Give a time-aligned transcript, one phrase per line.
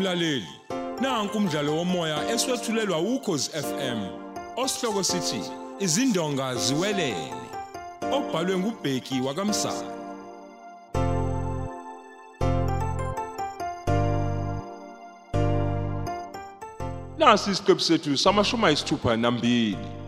[0.00, 0.48] Mlaleli,
[1.00, 4.00] nanku umdlalo womoya eswetshulelwa ukhozi FM.
[4.56, 5.40] Osihloko sithi
[5.78, 7.32] izindonga ziwelele.
[8.12, 9.90] Obhalwe ngubheki wakamsana.
[17.18, 19.99] Nasi isiqebu sethu samashumi ayisithupha nambili.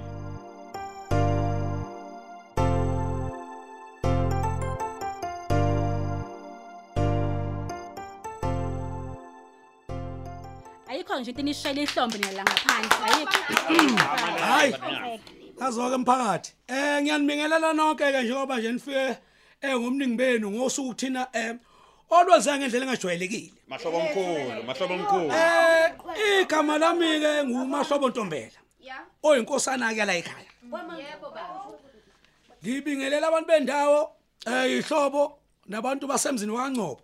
[11.02, 13.38] Ayikho nje into inishayela ihlombe nina la ngaphandle ayikho
[14.40, 14.74] Hayi.
[15.60, 16.52] Azoke emphakathi.
[16.68, 19.16] Eh ngiyanibingelela nonke ke njengoba nje nifike
[19.60, 21.54] eh ngomningi benu ngosuku thina eh
[22.10, 23.52] olwenza ngendlela engajwayelekile.
[23.68, 28.58] mahlobo omkhulu mahlobo omkhulu Eh igama lami ke ngumahlobo Ntombela.
[29.22, 30.50] Oyinkosana ke la ekhaya.
[32.62, 34.10] Ngibingelela abantu bendawo
[34.46, 37.00] eh ihlobo nabantu basemzini waNgcobo.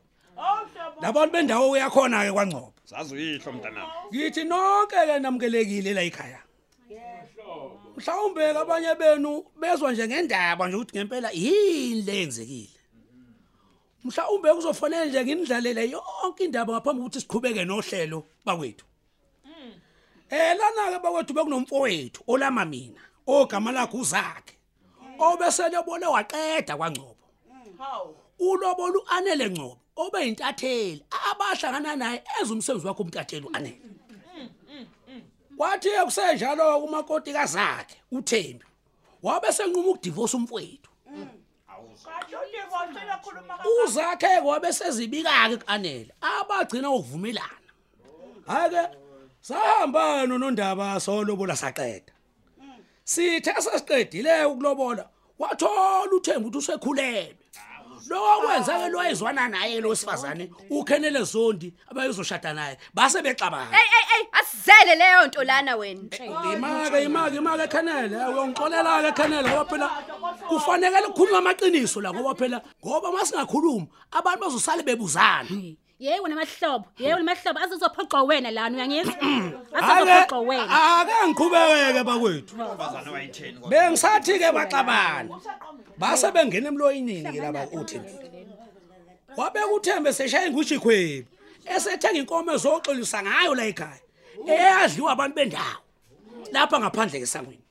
[1.02, 2.77] Labantu bendawo uyakhona ke kwaNgcobo.
[2.88, 6.40] Zazi uyihlo mntanami Ngithi nonke ke namukelekile la ekhaya.
[7.96, 12.80] Mhlawumbe ke abanye benu bezwa nje ngendaba nje ukuthi ngempela yini lenzekile.
[14.04, 18.84] Mhlawumbe kuzofanele nje ngindlalele yonke indaba ngaphambi kokuthi siqhubeke nohlelo bakwethu.
[20.30, 24.54] Eh lana ke bakwethu bekunomfowethu olama mina ogama lakhe uzakhe.
[25.18, 27.26] Obese lebole waqeda kwaNgcobo.
[28.38, 31.04] Ulobolu anele Ngcobo obeyintatheli
[31.48, 33.80] abahlangana naye enza umsebenzi wakhe umtatheli uanele.
[35.56, 38.64] Kwathi kusenjalo kumakoti kazakhe uThembi.
[39.22, 40.90] Wabe senquma ukudivorce umfowethu.
[43.84, 47.70] Uzakhe kwabe sezibika ke kanele abagcina ukuvumelana.
[48.46, 48.96] Hake
[49.40, 52.12] sahamba nonondaba solobola saqeda.
[53.04, 57.37] Sithe sesiqedile ukulobola wathola uThembi ukuthi usekhulelwe.
[58.08, 63.70] Lo kwenza ke lo ayizwana naye lo sifazane ukhenele zondi abayizoshada naye base bexabana.
[63.72, 66.00] Ey ey ey asizele leyo nto lana wena.
[66.54, 69.88] imake imake imake khanele uyongixolela ke khanele ngoba phela
[70.48, 75.48] kufanele ukukhuluma amaqiniso la ngoba phela ngoba masingakhuluma abantu bazosala bebuzana
[75.98, 79.14] yebo namahlobo yebo namahlobo azizophoqa wena lana uyangizwa?
[79.76, 82.56] Ake azizophoqa wena ake ngiqhubekeke bakwethu.
[82.56, 85.28] Bazana wayitheni bengisathi ke baxabana.
[85.98, 88.12] base bengena emloyinini ke laba uThembi
[89.36, 91.26] wabe uThembe seshaya ingushi khwebu
[91.66, 94.00] esethenga inkomo ezoxolisa ngayo la ekhaya
[94.46, 95.82] eyadliwa abantu bendawo
[96.52, 97.64] lapha ngaphandle kesangweni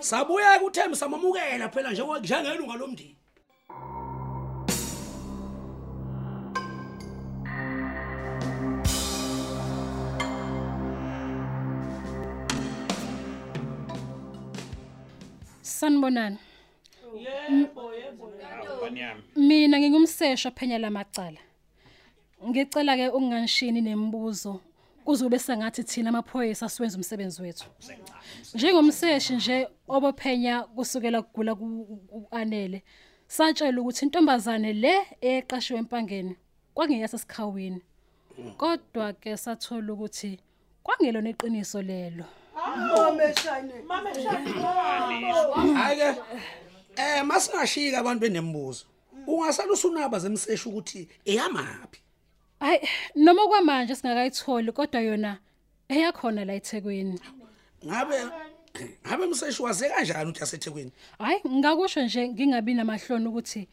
[0.00, 3.16] sabuya ke uThembe samamukela phela njengoba njengelunga lomndeni.
[15.78, 16.38] Sanibonani.
[18.82, 21.40] bani yami Mina ngingumsesha phenya lamacala.
[22.48, 24.60] Ngicela ke unganishini nemibuzo
[25.04, 27.66] kuzobe sengathi thina amaphoyisa siwenza umsebenzi wethu.
[28.54, 32.82] Njengomseshi nje obophenya kusukela kugula kuanele.
[33.28, 36.36] Satshela ukuthi intombazane le eqashiwe empangeni
[36.74, 37.82] kwangeyasa sikhawini.
[38.56, 40.40] Kodwa ke sathola ukuthi
[40.82, 42.24] kwangelona iqiniso lelo.
[45.74, 46.08] Hayi ke
[46.96, 48.84] eh masingashika abantu benembuzo
[49.26, 52.00] ungasala usunaba zemseshu ukuthi eyamaphi
[52.60, 52.80] Hayi
[53.16, 55.38] noma kwamanje singakayitholi kodwa yona
[55.88, 57.20] eyakhona la eThekwini.
[57.86, 58.16] ngabe
[59.06, 63.68] ngabe umseshi waze kanjani uthi asethekwini Hayi ngakusho nje ngingabi namahloni ukuthi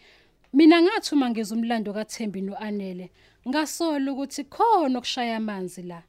[0.53, 3.11] mina ngathi uma ngizwe umlando kaThembi noAnele
[3.47, 6.03] ngasola ukuthi khona okushaya amanzi la.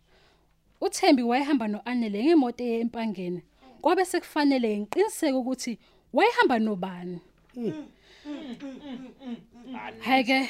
[0.80, 3.42] uThembi wayehamba noAnele ngemoto eye empangeni.
[3.80, 5.78] Kwabe sekufanele ngiqiniseke ukuthi
[6.12, 7.20] wayehamba nobani.
[10.00, 10.48] Heke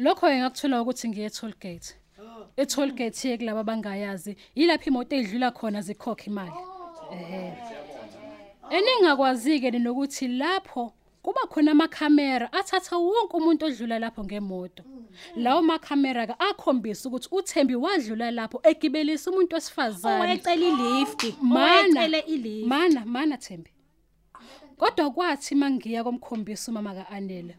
[0.00, 1.94] Lokho engakuthola ukuthi ngiye toll gate.
[2.56, 6.60] E toll gate ye kulabo abangayazi yilapho imoto edlula khona zikhokha imali.
[7.12, 7.52] Eh.
[8.70, 14.82] Eningakwazi ke nokuthi lapho kuba khona amakhamera athatha wonke umuntu odlula lapho ngemoto.
[15.36, 20.24] Lawo makhamera ke akhombisa ukuthi uThembi wadlula lapho egibelisa umuntu wesifazane.
[20.24, 23.70] owayecela ilift Mana owayecela ilift mana mana Thembi.
[24.76, 27.56] Kodwa kwathi mangiya komkhombisa umama kaAnele.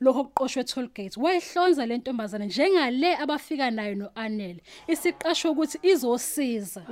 [0.00, 4.62] Lokho kuqoshwe toll gate wayehlonza le ntombazane njengale abafika nayo noAnele.
[4.88, 6.82] Isiqashwe ukuthi izosiza.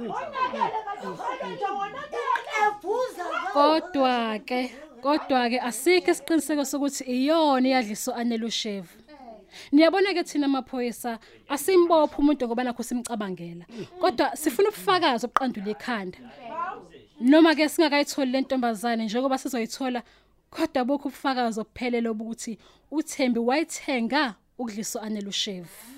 [3.53, 8.97] Kodwa ke kodwa ke asikho isiqiniseko sokuthi iyona iyadliso Anele ushevu.
[9.73, 13.65] Niyabona ke thina amaphoyisa asimbopha umuntu ngoba nakho simcabangela.
[14.01, 16.19] Kodwa sifuna ubufakazi obuqandula ikhanda.
[17.21, 20.03] Noma ke singakayitholi le ntombazane njengoba sizoyithola
[20.51, 22.59] kodwa bokho ubufakazi obuphelele ukuthi
[22.91, 25.97] uThembi wayithenga ukudliso Anele ushevu.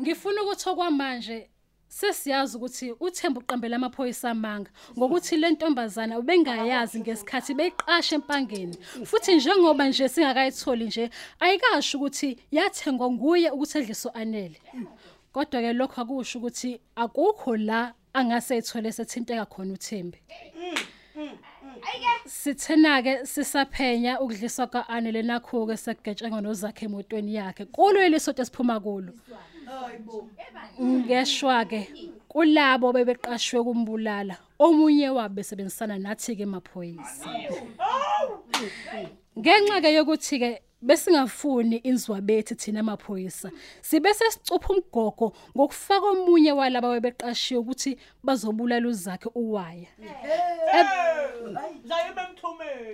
[0.00, 1.50] ngifuna ukuthi okwamanje
[1.88, 8.76] sesiyazi ukuthi uThemba uqambela amaphoyisa amanga ngokuthi le ntombazana ubengayazi ngesikhathi beyiqashe empangeni
[9.08, 14.58] futhi njengoba nje singakayitholi nje ayikasho ukuthi yathengwa nguye ukuthi edliso anele
[15.32, 16.70] kodwa ke lokho akusho ukuthi
[17.02, 17.80] akukho la
[18.12, 20.18] angase ethole sethinteka khona uThembi
[22.26, 27.64] Sithena ke sisaphenya ukudliswa kaAnele nakho ke sekugetshenga nozakhe emotweni yakhe.
[27.64, 29.12] Kulo elisote siphuma kulo.
[29.12, 29.57] Ngeshwa
[31.70, 31.88] ke
[32.28, 34.36] kulabo bebeqashwe kumbulala.
[34.58, 37.28] Omunye wabo besebenzisana nathi ke emaphoyisa.
[39.38, 40.50] Ngenxa ke yokuthi ke
[40.82, 49.28] besingafuni inzwa bethu thina amaphoyisa sibe sesicupha umgogo ngokufaka omunye walabo bebeqashiwe ukuthi bazobulala uzakhe
[49.34, 49.88] uwaya.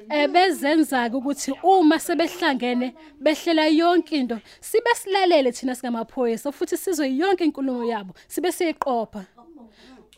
[0.08, 7.44] Ebezenza ke ukuthi uma sebehlangene behlela yonke into sibe silalele thina singamaphoyisa futhi sizwe yonke
[7.44, 9.24] inkulumo yabo sibe siyiqopha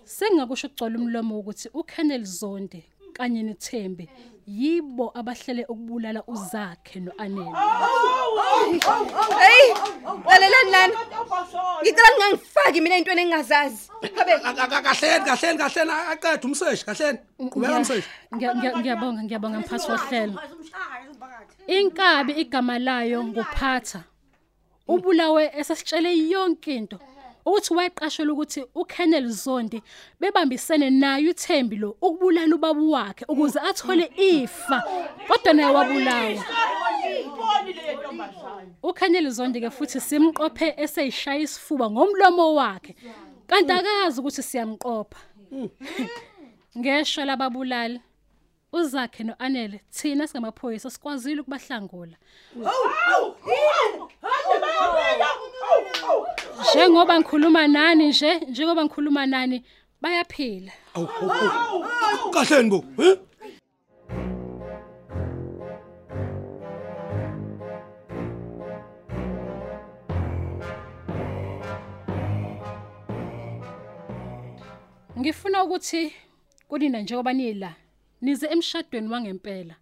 [0.04, 2.84] sengakusho ukugcola umlomo ukuthi uKenneth Zonde
[3.16, 4.04] kanye neThembi
[4.46, 7.52] yibo abahlele ukubulala uzakhe noAnele
[9.42, 9.66] Hey,
[10.28, 10.94] lalelani lana.
[11.82, 13.90] Ngicela ngingangifaki mina into engingazazi.
[14.16, 14.32] Habe,
[14.86, 15.92] kahleni kahleni kahleni.
[16.12, 17.18] Aqeda umseshi kahleni.
[17.50, 18.08] Qhubeka umseshi.
[18.34, 20.34] Ngiya- ngiya- ngiyabonga ngiyabonga mphathi wohlelo.
[21.66, 24.00] Inkabi igama layo nguphatha.
[24.88, 26.98] Ubulawe esasitshele yonke into.
[27.46, 29.82] Ukuthi wayeqashelwa ukuthi uKenneth Zondi
[30.20, 34.82] bebambisene naye uThembi lo ukubulala ubaba wakhe ukuze athole ifa
[35.28, 36.44] kodwa naye wabulawa
[38.82, 42.96] uKenneth Zondi ke futhi simqophe eseyishaya isifuba ngomlomo wakhe
[43.46, 45.20] kanti akazi ukuthi siyamqopha
[46.78, 48.00] ngeshwa lababulali
[48.72, 52.16] uzakhe noanele thina singamaphoyisa sikwazile ukubahlangula
[56.60, 59.64] njengoba ngikhuluma nani nje njengoba ngikhuluma nani
[60.00, 60.72] bayaphila.
[62.32, 62.84] Kahleni bo
[75.18, 76.12] ngifuna ukuthi
[76.68, 77.74] kunina njengoba nila
[78.20, 79.74] nize emshadweni wangempela.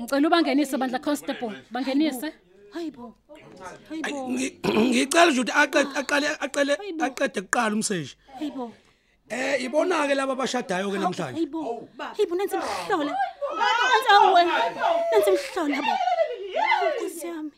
[0.00, 2.32] Ngicela ubangenise bandla constable bangenise.
[2.70, 3.14] Hayibo
[4.88, 6.72] ngicela nje ukuthi aqede aqale aqale
[7.06, 8.14] aqede kuqala umseshi.
[8.38, 8.72] Hayibo
[9.30, 11.36] eh ibona ke laba abashadayo ke namhlanje.
[11.38, 11.60] hayibo
[12.16, 13.12] hayibo nansi mhlola.
[13.90, 14.42] nansi awe
[15.10, 15.94] nansi mhlola bo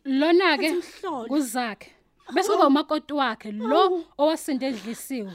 [0.04, 0.68] lona ke
[1.30, 1.90] kuzakhe.
[2.34, 3.82] Bese kuba umakoti wakhe lo
[4.18, 5.32] owasinde edlisiwe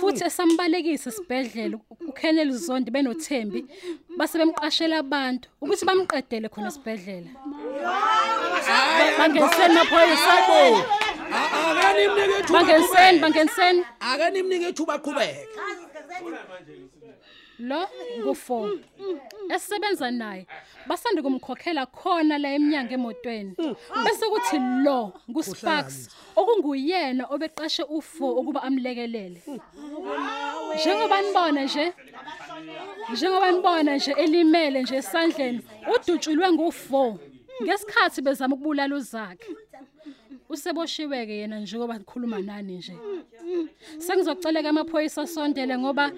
[0.00, 1.76] futhi esambalekisa isibhedlela
[2.08, 3.60] uKenneth Zondi benothembi
[4.18, 7.30] base bemqashela abantu ukuthi bamqedele khona esibhedlela.
[9.18, 10.34] Bangeniseni maphoyisa
[12.52, 15.48] bangeniseni bangeniseni akani imnike ithuba aqhubeke
[17.58, 17.88] lo
[18.18, 18.78] ngu4
[19.54, 20.46] esebenza naye
[20.86, 23.52] basanda kumkhokhela khona la eminyango emotweni.
[24.04, 25.96] Bese kuthi lo nguSparks
[26.36, 29.40] okunguyena obeqashe u4 ukuba amlekelele.
[30.74, 31.92] Njengoba nibona nje
[33.12, 35.60] njengoba nibona nje elimele nje esandleni
[35.94, 39.50] udutshulwe ngu4 ngesikhathi bezama ukubulala uzakhe
[40.48, 42.96] useboshiwe ke yena njengoba ngikhuluma nani nje.
[43.98, 46.12] Sengizoceleka amaphoyisa asondele ngoba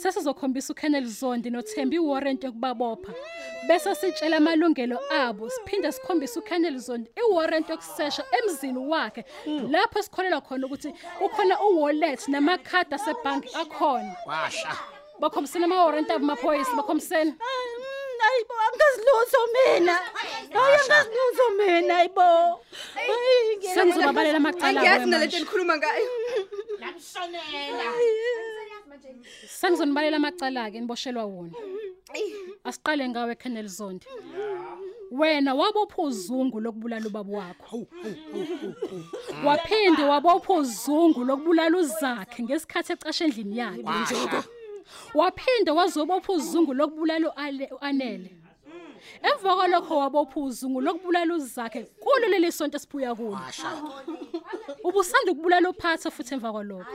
[0.00, 3.12] sesizokhombisa uKenneth Zondi noThembi iwarrant yokubabopha
[3.68, 9.24] bese sitshela amalungelo abo siphinde sikhombise uKenneth Zondi iwarrant yokusesha emzini wakhe
[9.72, 14.16] lapho sikholela khona ukuthi kukhona uwallet namakhadi asebhanki akhona.
[14.26, 14.72] Washa
[15.20, 17.34] bakhombisene ama-warrant abo maphoyisa bakhombisene.
[18.24, 22.60] Hayibo angazilutho mina hayi angazilutho mina hayibo
[22.94, 26.08] hayi sengizobabalela amacala abo angiyazi nalento manje enikhuluma ngayo.
[29.48, 31.52] sengizonibalela amacala-ke niboshelwa wona
[32.64, 34.06] asiqale ngawe Kenneth Zondi
[35.10, 37.86] wena wabopha uzungu lokubulala ubaba wakho
[39.44, 43.82] waphinde wabopha uzungu lokubulala uzakhe ngesikhathi ecashe endlini yakhe.
[45.14, 48.30] Waphinde wazobopha uzungu lokubulala uAle- uanele.
[49.22, 53.38] Emva kwalokho wabopha uzungu lokubulala uzakhe kulo leli sonto esiphuya kulo.
[54.84, 56.90] Ubusanda ukubulala uphatha futhi emva kwalokho.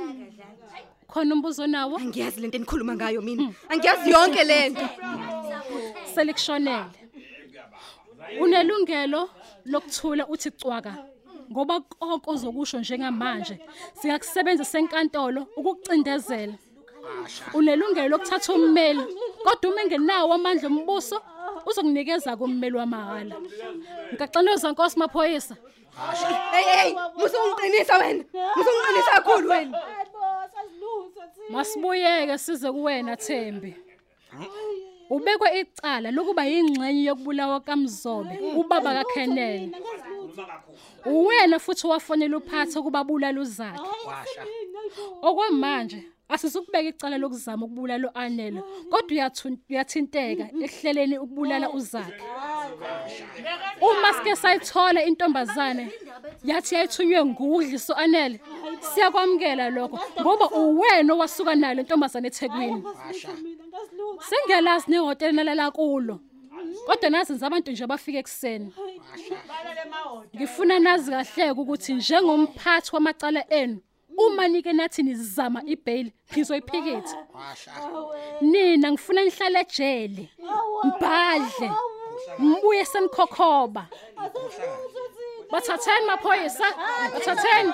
[1.08, 1.98] Khona umbuzo nawo?
[1.98, 3.54] Angiyazi lento enikhuluma ngayo mina.
[3.70, 4.88] Angiyazi yonke lento.
[6.16, 6.86] selikushonele
[8.40, 9.30] unelungelo
[9.66, 10.96] lokuthula uthi cwaka
[11.52, 13.60] ngoba konke ozokusho njengamanje
[14.02, 16.54] siyakusebenzisa enkantolo ukukucindezela
[17.54, 19.04] unelungelo lokuthatha ummeli
[19.44, 21.22] kodwa uma engenawo amandla ombuso
[21.66, 23.36] uzokunikeza kummeli wamahala
[24.14, 25.56] ngixoxeloza nkosi maphoyisa.
[26.52, 28.24] Hey hey musungiqinisa wena
[28.56, 29.78] musungiqinisa kakhulu wena.
[31.50, 33.76] Masibuyeke size kuwena Thembi.
[35.10, 39.72] Ubekwe icala lokuba yingxenye yokubulawa kaMzobe ubaba kaKhenele
[41.06, 43.82] uwena futhi wafonela uphathe ukubabulala uzakhe
[45.22, 46.00] okwamanje
[46.34, 48.62] asizukubeka icala lokuzama ukubulala uAnele
[48.92, 52.24] kodwa uyathun- uyathinteka ehleleni ukubulala uzakhe
[53.82, 55.92] uma sike sayithola intombazane
[56.44, 58.40] yathi yayithunywe ngudliso anele
[58.94, 62.84] siyakwamukela lokho ngoba uwena owasuka nayo le ntombazane eThekwini.
[64.30, 66.20] Sengiyalazi nehotela nalala kulo.
[66.86, 68.74] Kodwa nazi nje abantu nje abafika ekseni
[70.36, 73.80] ngifuna nazi kahle ukuthi njengomphathi wamacala enu
[74.18, 77.18] uma nike nathi nizama ibail ngizoyiphiketha
[78.42, 80.30] nina ngifuna nihlale ejele.
[80.84, 81.72] Mbadle.
[82.40, 83.88] mbuye senikhokhoba.
[85.52, 86.66] Bathatheni maphoyisa.
[87.14, 87.74] Bathatheni.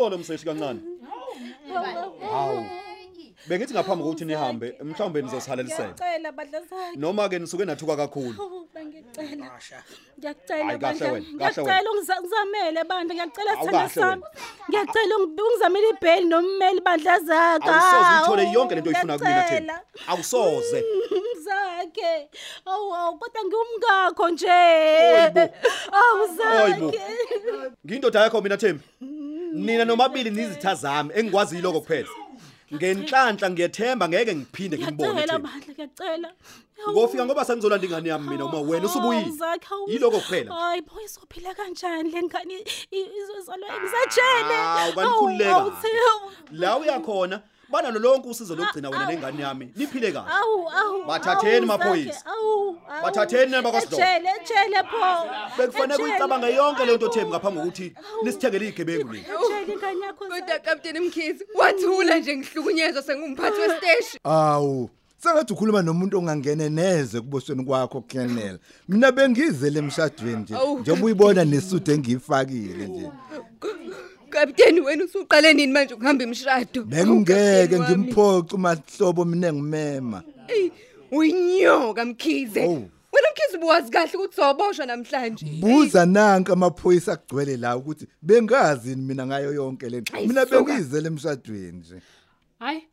[0.00, 0.80] Uxolo mseshi kancane.
[2.32, 2.64] Hawu.
[3.48, 5.88] Bengithi ngaphambi kokuthi nihambe mhlawumbe nizosihalalisela.
[5.88, 6.96] Ngiyacela badla zakhe.
[6.96, 8.32] Noma ke nisuke nathuka kakhulu.
[8.32, 9.54] Hawu, Bengicela.
[9.56, 9.82] Asha.
[10.18, 11.12] Ngiyacela Hayi, kahle bandla.
[11.12, 13.14] wena, kahle Ngiyacela ungiza- ungizamele bandla.
[13.14, 14.22] Ngiyacela Awu, sithanda kahle sami.
[14.70, 17.68] Ngiyacela ungi- ungizamele ibheli nommeli bandla zakhe.
[17.70, 19.48] Awusoze uyithole Hawu, yonke lento oyifuna kumina Thembi.
[19.48, 19.80] ngiyacela.
[20.08, 20.84] Awusoze.
[21.44, 22.28] zakhe
[22.66, 25.40] awu awu kodwa ngiwumngakho nje Oyibo.
[25.92, 26.22] awu
[26.64, 26.90] Oyibo.
[26.90, 27.00] zakhe
[27.86, 28.82] Ngiyindoda yakho mina Thembi.
[29.52, 32.08] Nina nomabili nizitha zami engikwazi lokho kuphela.
[32.74, 35.48] Ngenhlanhla ngiyethemba ngeke ngiphinde ngimbone ngiyacela Thembi.
[35.48, 36.32] bandla ngiyacela
[36.90, 39.26] Ngofika ngoba sengizolanda ingane yami mina uma wena usubuyile.
[39.88, 40.54] Yiloko kuphela.
[40.54, 42.64] hayi pho izophila kanjani le ngane i-
[42.98, 45.72] i- izozalwa ngisajele Hawu kanikhululeka.
[46.52, 49.72] La uyakhona bana lonke usizo lokugcina wena nengane yami.
[49.76, 50.26] Niphile kahle.
[50.40, 52.12] awu awu Bathatheni awu, maphoyisa.
[52.12, 53.02] Zakhe, awu awu.
[53.02, 54.02] Bathatheni naba kwaSidongo.
[54.04, 56.10] ejele ejele pho Bekufanele Ejele.
[56.10, 57.92] uyicabange yonke lento Thembi ngaphambi kokuthi
[58.24, 59.24] nisithengele igebengu leli.
[59.44, 66.18] ejele ingane yakho kodwa kapteni mkhizi wathula nje ngihlukunyezwa sengumphathi westeshi Awu, sengathi ukhuluma nomuntu
[66.18, 68.58] ongangene neze kubosweni kwakho Kenel.
[68.88, 70.54] Mina bengizele emshadweni nje.
[70.54, 70.78] Awu.
[70.78, 73.10] Njengoba uyibona nesudi engiyifakile nje.
[74.30, 77.96] Kapteni wena usuqale nini manje ukuhamba kapteni wami.
[77.96, 80.22] ngimphoxe umahlobo mina ngimema.
[80.48, 80.70] Ey,
[81.10, 82.60] uyinyoka mkhize
[83.12, 89.26] wena mkhize ubuwazi kahle ukuthi uzoboshwa namhlanje Buza nanka amaphoyisa agcwele la ukuthi bengazi mina
[89.26, 90.12] ngayo yonke lento.
[90.26, 92.02] Mina bengizele emshadweni nje.
[92.58, 92.86] hayi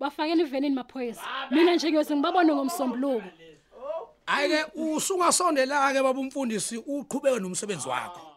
[0.00, 1.20] bafakeni ivenini maphoyisa
[1.50, 3.22] mina nje ngiyoze ngibabone ngomsombuluko
[4.28, 8.27] Ayike usungasondela ke baba umfundisi uqhubeke nomsebenzi wakho.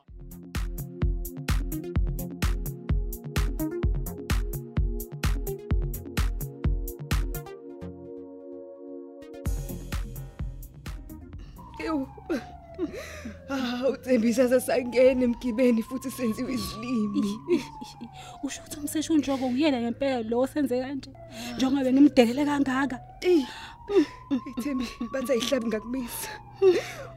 [13.94, 17.22] uThembisa sasangena emgibeni futhi senziwe izilimi.
[18.44, 21.12] usho ukuthi umseshi unjoko uyena ngempela lo senze kanje
[21.56, 23.46] njengoba ngimdelele kangaka Ey.
[24.58, 26.30] Ithembi bathi ayihlabi ngakumisa.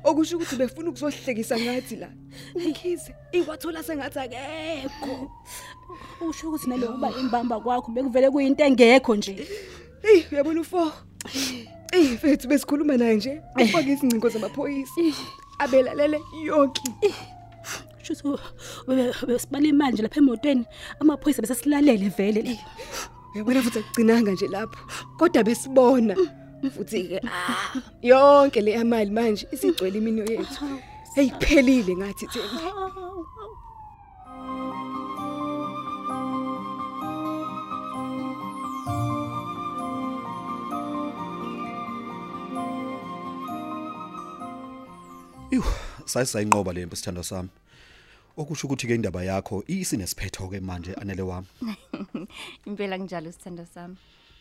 [0.05, 2.09] Okusho ukuthi befuna ukuzohlekisa ngathi la.
[2.55, 5.31] Umkhize ikwathola sengathi akekho.
[6.29, 9.47] usho ukuthi nalokuba imbamba kwakho bekuvele kuyinto engekho nje
[10.03, 10.93] Ey, uyabona ufo.
[11.93, 13.43] Ey, mfethu besikhuluma naye nje.
[13.57, 15.01] Ufake izingcingo zamaphoyisa.
[15.59, 16.83] Abelalele yonke.
[18.03, 18.39] usho
[18.87, 20.65] ukuthi besibala imali nje lapha emotweni
[21.01, 22.59] amaphoyisa bese silalele vele le
[23.35, 24.79] Uyabona futhi akucinanga nje lapho.
[25.19, 26.15] Kodwa besibona.
[26.75, 30.65] Futhi ke ah, yonke le amali manje isigcwele imino yethu.
[31.15, 33.04] Hey kuphelile ngathi Thembi.
[46.05, 47.49] Sayisayinqoba le mpi sithando sami.
[48.37, 51.47] Okusho ukuthi ke indaba yakho isinesiphetho ke manje anele wami.
[52.67, 53.97] Impela kunjalo sithando sami.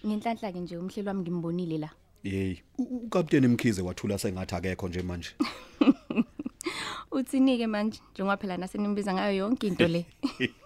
[0.05, 1.89] Ngenhlanhla ke nje umhlelo wami ngimbonile la.
[2.24, 5.29] Hey, ukapteni Mkhize wathula sengathi akekho nje manje.
[7.12, 10.05] Uthini ke manje njengoba phela nasenimbiza ngayo yonke into le.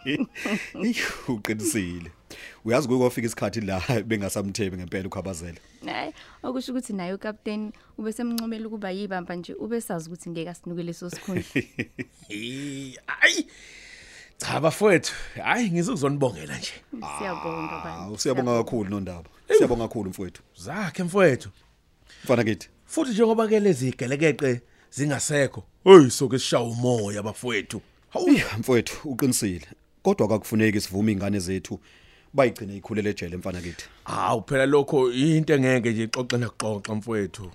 [0.84, 2.12] Iyu, uqinisile.
[2.66, 5.58] Uyazi kuyofika isikhathi la bengasamthembi ngempela ukhabazela.
[5.86, 6.14] Hayi,
[6.44, 11.10] okusho ukuthi naye uCaptain ube semncomela ukuba yibamba nje ube sazi ukuthi ngeke asinuke leso
[11.10, 11.44] sikhundla.
[12.30, 13.48] Eh, hayi.
[14.38, 15.14] Cha bafowethu,
[15.44, 16.72] hayi ngizokuzonibongela nje.
[17.18, 18.14] Siyabonga Ah, bani.
[18.14, 19.30] usiyabonga kakhulu nondaba.
[19.58, 20.42] Siyabonga kakhulu mfowethu.
[20.56, 21.50] Zakhe mfowethu.
[22.24, 22.70] Mfana kithi.
[22.86, 28.30] futhi njengoba ke lezi gelekeqe zingasekho hey soke sishawa umoya bafowethu Hawu
[28.60, 29.68] mfowethu uqinisile.
[30.04, 31.80] Kodwa akufuneki sivume ingane zethu
[32.38, 33.86] bayigcine ikhulele ejele mfana kithi.
[34.06, 37.52] hawu phela lokho into engeke nje ixoxe nakuxoxa mfowethu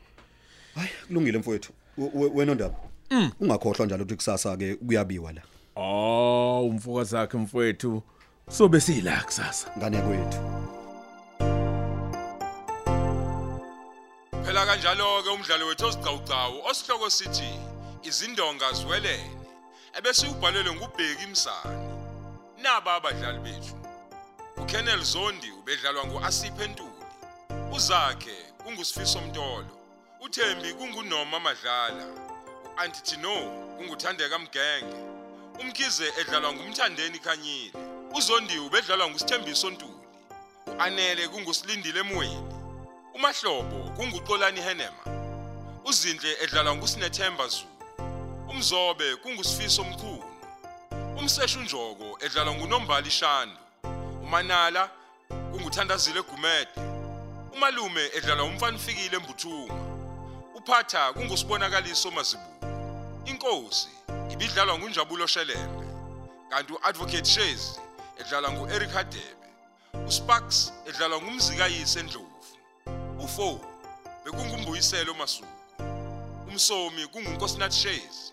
[0.75, 1.73] Hayi kulungile mfowethu.
[1.99, 2.75] We- we- Wena ndaba.
[3.41, 5.43] Ungakhohlwa njalo ukuthi kusasa ke kuyabiwa la.
[5.77, 8.03] awu umfoka zakhe mfowethu
[8.51, 10.39] sobe sila kusasa Ngane yakwethu.
[14.45, 17.51] phela kanjalo ke umdlalo wethu ozicawucawu osihloko sithi
[18.03, 19.31] izindonga ziwelene
[19.99, 21.89] ebese ubhalelwe ngubheki imsani
[22.63, 23.75] naba abadlali bethu
[24.73, 26.91] uKennel Zondi ubedlalwa nguAsiphe Ntuli.
[27.73, 29.67] Uzakhe kungusifiso Mtolo.
[30.21, 32.07] uThembi kungunoma Madlala.
[32.77, 33.37] uAntitino
[33.77, 34.97] kunguthandeka Mgenge.
[35.61, 37.73] Umkhize edlalwa ngumthandeni Khanyile.
[38.15, 39.93] uZondi ubedlalwa ngusithembiso Ntuli.
[40.67, 42.55] Uanele kungusilindile emweni
[43.15, 45.05] umahlobo kunguxolani henema.
[45.85, 47.69] Uzinhle edlalwa ngusinethemba zulu.
[48.49, 50.25] Umzobe kungusifiso mkhulu.
[51.19, 53.62] Umseshu njoko edlalwa ngunombali shando
[54.33, 54.91] umanala
[55.53, 56.71] kunguthandazile gumede
[57.55, 59.75] umalume edlalwa umfanifikile embuthunga.
[60.55, 62.67] Uphatha kungusibonakaliso mazibuko
[63.25, 63.89] inkosi
[64.33, 65.87] ibidlalwa ngunjabulo shelembe
[66.51, 67.81] kanti uadvocate Shezi
[68.21, 69.47] edlalwa nguEric Hadebe.
[70.07, 72.47] uSparks edlalwa ngumzikayise endlovu
[73.25, 73.61] uFo
[74.25, 75.49] bekungumbuyiselo masuku
[76.49, 78.33] umsomi kungunkosinathi Shezi.